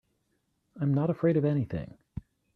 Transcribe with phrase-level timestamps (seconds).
[0.77, 1.95] I'm not afraid of anything.